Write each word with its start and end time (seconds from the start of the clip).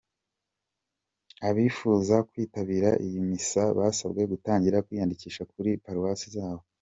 Abifuza 1.49 2.15
kwitabira 2.29 2.89
iyi 3.05 3.19
misa 3.29 3.63
basabwe 3.77 4.21
gutangira 4.31 4.83
kwiyandikisha 4.85 5.41
kuri 5.53 5.71
paruwasi 5.85 6.27
zabo. 6.35 6.63